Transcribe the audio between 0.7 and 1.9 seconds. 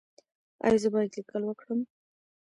زه باید لیکل وکړم؟